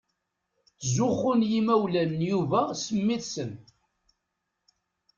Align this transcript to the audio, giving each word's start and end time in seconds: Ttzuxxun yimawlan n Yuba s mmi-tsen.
Ttzuxxun 0.79 1.41
yimawlan 1.51 2.11
n 2.19 2.21
Yuba 2.29 2.61
s 2.83 2.85
mmi-tsen. 2.97 3.51